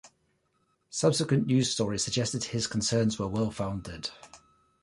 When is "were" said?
3.19-3.27